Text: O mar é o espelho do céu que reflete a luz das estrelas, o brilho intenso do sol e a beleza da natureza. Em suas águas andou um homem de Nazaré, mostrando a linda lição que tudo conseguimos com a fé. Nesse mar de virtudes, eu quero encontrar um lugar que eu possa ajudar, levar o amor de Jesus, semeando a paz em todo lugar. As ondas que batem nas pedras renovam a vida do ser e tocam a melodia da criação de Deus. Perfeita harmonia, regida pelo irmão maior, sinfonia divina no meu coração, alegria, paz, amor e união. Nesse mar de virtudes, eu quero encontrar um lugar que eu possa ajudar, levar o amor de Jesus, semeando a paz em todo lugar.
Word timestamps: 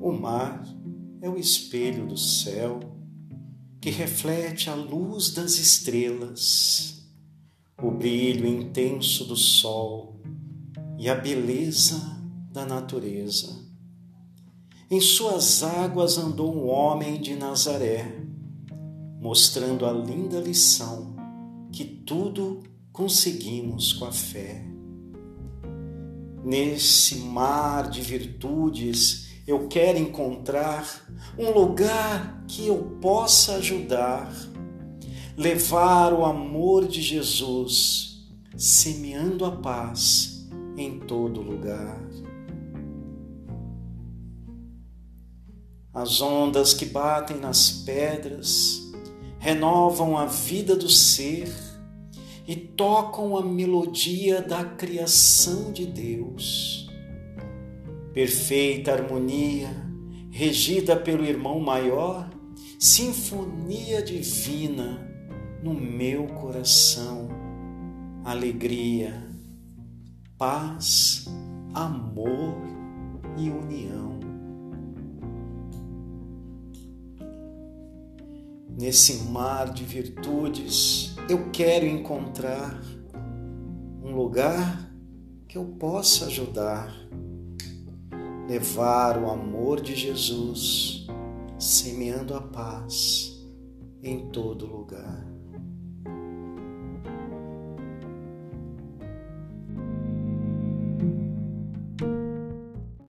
O 0.00 0.12
mar 0.12 0.62
é 1.20 1.28
o 1.28 1.36
espelho 1.36 2.06
do 2.06 2.16
céu 2.16 2.78
que 3.80 3.90
reflete 3.90 4.70
a 4.70 4.74
luz 4.74 5.32
das 5.32 5.58
estrelas, 5.58 7.04
o 7.82 7.90
brilho 7.90 8.46
intenso 8.46 9.24
do 9.24 9.36
sol 9.36 10.20
e 10.98 11.08
a 11.08 11.14
beleza 11.14 12.00
da 12.52 12.64
natureza. 12.64 13.66
Em 14.90 15.00
suas 15.00 15.62
águas 15.62 16.16
andou 16.16 16.54
um 16.54 16.68
homem 16.68 17.20
de 17.20 17.34
Nazaré, 17.34 18.20
mostrando 19.20 19.84
a 19.84 19.92
linda 19.92 20.40
lição 20.40 21.14
que 21.72 21.84
tudo 21.84 22.62
conseguimos 22.92 23.92
com 23.92 24.06
a 24.06 24.12
fé. 24.12 24.64
Nesse 26.44 27.16
mar 27.16 27.90
de 27.90 28.00
virtudes, 28.00 29.27
eu 29.48 29.66
quero 29.66 29.98
encontrar 29.98 31.06
um 31.38 31.50
lugar 31.50 32.44
que 32.46 32.66
eu 32.66 32.98
possa 33.00 33.54
ajudar, 33.54 34.30
levar 35.34 36.12
o 36.12 36.22
amor 36.22 36.86
de 36.86 37.00
Jesus, 37.00 38.28
semeando 38.58 39.46
a 39.46 39.52
paz 39.52 40.46
em 40.76 40.98
todo 41.00 41.40
lugar. 41.40 41.98
As 45.94 46.20
ondas 46.20 46.74
que 46.74 46.84
batem 46.84 47.38
nas 47.38 47.70
pedras 47.70 48.82
renovam 49.38 50.18
a 50.18 50.26
vida 50.26 50.76
do 50.76 50.90
ser 50.90 51.50
e 52.46 52.54
tocam 52.54 53.34
a 53.34 53.42
melodia 53.42 54.42
da 54.42 54.62
criação 54.62 55.72
de 55.72 55.86
Deus. 55.86 56.87
Perfeita 58.12 58.92
harmonia, 58.92 59.68
regida 60.30 60.96
pelo 60.96 61.24
irmão 61.24 61.60
maior, 61.60 62.28
sinfonia 62.78 64.02
divina 64.02 65.06
no 65.62 65.74
meu 65.74 66.26
coração, 66.26 67.28
alegria, 68.24 69.28
paz, 70.36 71.26
amor 71.74 72.56
e 73.36 73.50
união. 73.50 74.18
Nesse 78.80 79.24
mar 79.24 79.72
de 79.72 79.82
virtudes, 79.82 81.16
eu 81.28 81.50
quero 81.50 81.84
encontrar 81.84 82.80
um 84.02 84.14
lugar 84.14 84.88
que 85.48 85.58
eu 85.58 85.64
possa 85.64 86.26
ajudar, 86.26 86.94
levar 88.48 89.22
o 89.22 89.30
amor 89.30 89.78
de 89.78 89.94
Jesus, 89.94 91.06
semeando 91.58 92.34
a 92.34 92.40
paz 92.40 93.46
em 94.02 94.30
todo 94.30 94.64
lugar. 94.64 95.37